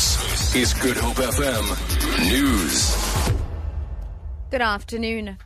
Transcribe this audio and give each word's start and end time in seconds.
This 0.00 0.54
is 0.54 0.72
Good 0.72 0.96
Hope 0.96 1.16
FM 1.16 2.30
News. 2.30 2.96
Good 4.50 4.62
afternoon. 4.62 5.36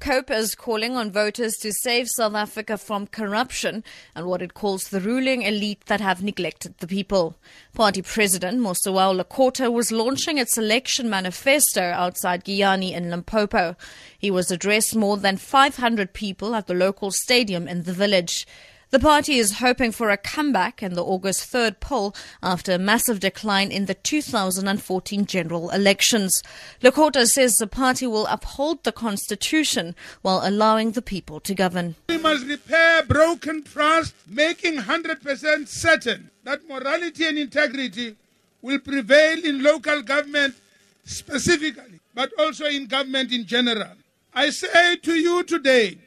COPE 0.00 0.32
is 0.32 0.56
calling 0.56 0.96
on 0.96 1.12
voters 1.12 1.54
to 1.58 1.72
save 1.72 2.08
South 2.08 2.34
Africa 2.34 2.76
from 2.76 3.06
corruption 3.06 3.84
and 4.16 4.26
what 4.26 4.42
it 4.42 4.52
calls 4.54 4.88
the 4.88 5.00
ruling 5.00 5.42
elite 5.42 5.86
that 5.86 6.00
have 6.00 6.24
neglected 6.24 6.76
the 6.78 6.88
people. 6.88 7.36
Party 7.72 8.02
President 8.02 8.58
Mosiuoa 8.58 9.22
Lekota 9.22 9.72
was 9.72 9.92
launching 9.92 10.38
its 10.38 10.58
election 10.58 11.08
manifesto 11.08 11.80
outside 11.80 12.44
Giyani 12.44 12.90
in 12.90 13.10
Limpopo. 13.10 13.76
He 14.18 14.32
was 14.32 14.50
addressed 14.50 14.96
more 14.96 15.18
than 15.18 15.36
500 15.36 16.12
people 16.12 16.56
at 16.56 16.66
the 16.66 16.74
local 16.74 17.12
stadium 17.12 17.68
in 17.68 17.84
the 17.84 17.92
village. 17.92 18.44
The 18.90 18.98
party 18.98 19.38
is 19.38 19.58
hoping 19.58 19.92
for 19.92 20.10
a 20.10 20.16
comeback 20.16 20.82
in 20.82 20.94
the 20.94 21.04
August 21.04 21.52
3rd 21.52 21.78
poll 21.78 22.12
after 22.42 22.72
a 22.72 22.78
massive 22.78 23.20
decline 23.20 23.70
in 23.70 23.86
the 23.86 23.94
2014 23.94 25.26
general 25.26 25.70
elections. 25.70 26.42
Lekota 26.82 27.24
says 27.24 27.54
the 27.54 27.68
party 27.68 28.08
will 28.08 28.26
uphold 28.26 28.82
the 28.82 28.90
constitution 28.90 29.94
while 30.22 30.40
allowing 30.42 30.90
the 30.90 31.02
people 31.02 31.38
to 31.38 31.54
govern. 31.54 31.94
We 32.08 32.18
must 32.18 32.44
repair 32.48 33.04
broken 33.04 33.62
trust, 33.62 34.12
making 34.26 34.78
100% 34.78 35.68
certain 35.68 36.28
that 36.42 36.66
morality 36.68 37.28
and 37.28 37.38
integrity 37.38 38.16
will 38.60 38.80
prevail 38.80 39.38
in 39.44 39.62
local 39.62 40.02
government 40.02 40.56
specifically, 41.04 42.00
but 42.12 42.32
also 42.40 42.64
in 42.64 42.86
government 42.86 43.32
in 43.32 43.46
general. 43.46 43.92
I 44.34 44.50
say 44.50 44.96
to 44.96 45.14
you 45.14 45.44
today, 45.44 45.98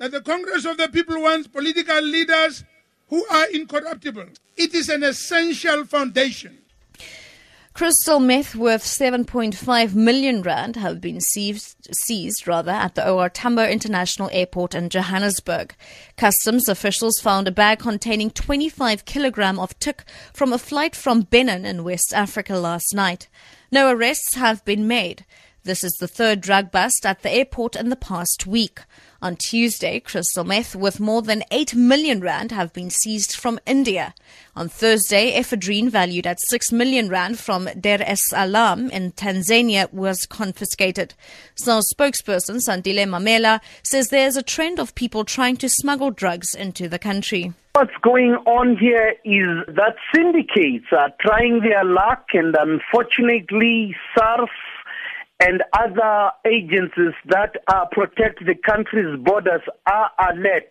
that 0.00 0.12
the 0.12 0.20
Congress 0.22 0.64
of 0.64 0.78
the 0.78 0.88
People 0.88 1.20
wants 1.20 1.46
political 1.46 2.00
leaders 2.00 2.64
who 3.08 3.22
are 3.26 3.46
incorruptible. 3.50 4.24
It 4.56 4.74
is 4.74 4.88
an 4.88 5.02
essential 5.02 5.84
foundation. 5.84 6.56
Crystal 7.74 8.18
meth 8.18 8.54
worth 8.56 8.82
7.5 8.82 9.94
million 9.94 10.40
rand 10.42 10.76
have 10.76 11.02
been 11.02 11.20
seized, 11.20 11.88
seized 11.92 12.48
rather 12.48 12.70
at 12.70 12.94
the 12.94 13.08
OR 13.08 13.28
Tambo 13.28 13.64
International 13.66 14.30
Airport 14.32 14.74
in 14.74 14.88
Johannesburg. 14.88 15.74
Customs 16.16 16.68
officials 16.68 17.20
found 17.20 17.46
a 17.46 17.52
bag 17.52 17.78
containing 17.78 18.30
25 18.30 19.04
kilogram 19.04 19.58
of 19.58 19.78
tik 19.78 20.04
from 20.32 20.52
a 20.52 20.58
flight 20.58 20.96
from 20.96 21.22
Benin 21.22 21.66
in 21.66 21.84
West 21.84 22.14
Africa 22.14 22.56
last 22.56 22.94
night. 22.94 23.28
No 23.70 23.90
arrests 23.90 24.34
have 24.34 24.64
been 24.64 24.88
made. 24.88 25.26
This 25.62 25.84
is 25.84 25.92
the 26.00 26.08
third 26.08 26.40
drug 26.40 26.70
bust 26.70 27.04
at 27.04 27.20
the 27.20 27.30
airport 27.30 27.76
in 27.76 27.90
the 27.90 27.96
past 27.96 28.46
week. 28.46 28.80
On 29.22 29.36
Tuesday, 29.36 30.00
crystal 30.00 30.44
meth 30.44 30.74
with 30.74 30.98
more 30.98 31.20
than 31.20 31.44
8 31.50 31.74
million 31.74 32.20
rand 32.20 32.52
have 32.52 32.72
been 32.72 32.88
seized 32.88 33.36
from 33.36 33.60
India. 33.66 34.14
On 34.56 34.66
Thursday, 34.66 35.38
ephedrine 35.38 35.90
valued 35.90 36.26
at 36.26 36.40
6 36.40 36.72
million 36.72 37.10
rand 37.10 37.38
from 37.38 37.68
Dar 37.78 37.98
es 38.00 38.22
Salaam 38.30 38.88
in 38.88 39.12
Tanzania 39.12 39.92
was 39.92 40.24
confiscated. 40.24 41.12
SARS 41.54 41.92
spokesperson 41.94 42.60
Sandile 42.66 43.04
Memela 43.04 43.60
says 43.82 44.08
there's 44.08 44.38
a 44.38 44.42
trend 44.42 44.80
of 44.80 44.94
people 44.94 45.26
trying 45.26 45.58
to 45.58 45.68
smuggle 45.68 46.10
drugs 46.10 46.54
into 46.54 46.88
the 46.88 46.98
country. 46.98 47.52
What's 47.74 47.96
going 48.02 48.32
on 48.46 48.78
here 48.78 49.14
is 49.22 49.66
that 49.76 49.96
syndicates 50.14 50.86
are 50.92 51.12
trying 51.20 51.60
their 51.60 51.84
luck 51.84 52.24
and 52.32 52.56
unfortunately 52.58 53.94
SARS 54.16 54.48
and 55.40 55.62
other 55.72 56.30
agencies 56.46 57.14
that 57.28 57.56
uh, 57.68 57.86
protect 57.90 58.44
the 58.44 58.54
country's 58.54 59.18
borders 59.24 59.62
are 59.86 60.10
alert 60.30 60.68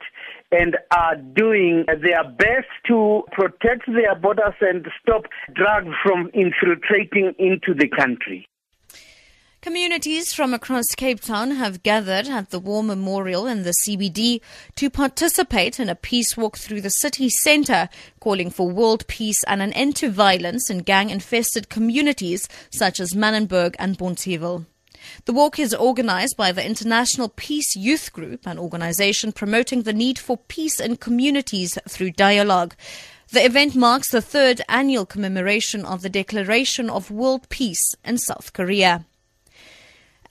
and 0.51 0.77
are 0.91 1.15
doing 1.15 1.85
their 1.87 2.23
best 2.37 2.67
to 2.87 3.23
protect 3.31 3.85
their 3.87 4.15
borders 4.15 4.53
and 4.61 4.87
stop 5.01 5.23
drugs 5.53 5.93
from 6.03 6.29
infiltrating 6.33 7.33
into 7.39 7.73
the 7.73 7.87
country. 7.87 8.47
Communities 9.61 10.33
from 10.33 10.53
across 10.53 10.85
Cape 10.95 11.19
Town 11.19 11.51
have 11.51 11.83
gathered 11.83 12.29
at 12.29 12.49
the 12.49 12.61
War 12.61 12.81
Memorial 12.81 13.45
in 13.45 13.63
the 13.63 13.75
CBD 13.85 14.39
to 14.75 14.89
participate 14.89 15.81
in 15.81 15.89
a 15.89 15.95
peace 15.95 16.37
walk 16.37 16.57
through 16.57 16.79
the 16.79 16.89
city 16.89 17.27
centre, 17.29 17.89
calling 18.21 18.49
for 18.49 18.69
world 18.69 19.05
peace 19.07 19.43
and 19.49 19.61
an 19.61 19.73
end 19.73 19.97
to 19.97 20.09
violence 20.09 20.69
in 20.69 20.77
gang 20.77 21.09
infested 21.09 21.67
communities 21.67 22.47
such 22.69 23.01
as 23.01 23.13
Manenberg 23.13 23.75
and 23.77 23.97
Bonteheuwel. 23.97 24.65
The 25.25 25.33
walk 25.33 25.59
is 25.59 25.73
organized 25.73 26.37
by 26.37 26.53
the 26.53 26.65
International 26.65 27.27
Peace 27.27 27.75
Youth 27.75 28.13
Group, 28.13 28.47
an 28.47 28.57
organization 28.57 29.33
promoting 29.33 29.81
the 29.81 29.91
need 29.91 30.17
for 30.17 30.37
peace 30.37 30.79
in 30.79 30.95
communities 30.95 31.77
through 31.85 32.11
dialogue. 32.11 32.75
The 33.33 33.43
event 33.43 33.75
marks 33.75 34.09
the 34.09 34.21
third 34.21 34.61
annual 34.69 35.05
commemoration 35.05 35.83
of 35.83 36.01
the 36.01 36.09
Declaration 36.09 36.89
of 36.89 37.11
World 37.11 37.49
Peace 37.49 37.93
in 38.05 38.19
South 38.19 38.53
Korea. 38.53 39.05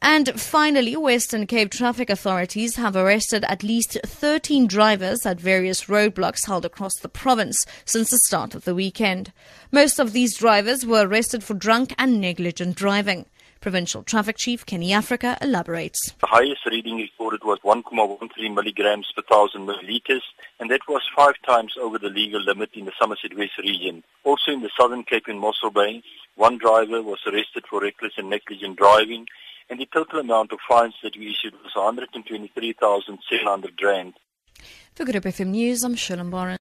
And 0.00 0.40
finally, 0.40 0.96
Western 0.96 1.46
Cape 1.46 1.70
traffic 1.70 2.08
authorities 2.08 2.76
have 2.76 2.94
arrested 2.94 3.44
at 3.44 3.62
least 3.62 3.98
13 4.04 4.66
drivers 4.66 5.26
at 5.26 5.40
various 5.40 5.84
roadblocks 5.84 6.46
held 6.46 6.64
across 6.64 6.96
the 7.00 7.08
province 7.08 7.66
since 7.84 8.10
the 8.10 8.18
start 8.18 8.54
of 8.54 8.64
the 8.64 8.74
weekend. 8.74 9.32
Most 9.72 9.98
of 9.98 10.12
these 10.12 10.36
drivers 10.36 10.86
were 10.86 11.06
arrested 11.06 11.42
for 11.42 11.54
drunk 11.54 11.94
and 11.98 12.20
negligent 12.20 12.76
driving. 12.76 13.26
Provincial 13.60 14.04
Traffic 14.04 14.36
Chief 14.36 14.64
Kenny 14.64 14.92
Africa 14.92 15.36
elaborates. 15.42 16.12
The 16.20 16.28
highest 16.28 16.64
reading 16.66 16.98
recorded 16.98 17.42
was 17.42 17.58
1.13 17.64 18.54
milligrams 18.54 19.10
per 19.16 19.22
thousand 19.22 19.66
milliliters, 19.66 20.22
and 20.60 20.70
that 20.70 20.82
was 20.88 21.02
five 21.16 21.34
times 21.44 21.74
over 21.80 21.98
the 21.98 22.08
legal 22.08 22.40
limit 22.40 22.70
in 22.74 22.84
the 22.84 22.92
Somerset 23.00 23.36
West 23.36 23.58
region. 23.58 24.04
Also 24.22 24.52
in 24.52 24.62
the 24.62 24.70
Southern 24.78 25.02
Cape 25.02 25.28
in 25.28 25.38
Mossel 25.38 25.70
Bay, 25.70 26.02
one 26.36 26.56
driver 26.56 27.02
was 27.02 27.18
arrested 27.26 27.64
for 27.68 27.80
reckless 27.80 28.12
and 28.16 28.30
negligent 28.30 28.78
driving, 28.78 29.26
and 29.70 29.80
the 29.80 29.86
total 29.86 30.20
amount 30.20 30.52
of 30.52 30.58
fines 30.68 30.94
that 31.02 31.16
we 31.16 31.30
issued 31.30 31.54
was 31.62 31.74
123,700 31.74 33.82
rand. 33.82 34.14
For 34.94 35.04
Good 35.04 35.16
FM 35.16 35.48
News, 35.48 35.84
I'm 35.84 35.94
Shirley 35.94 36.28
Barron. 36.28 36.56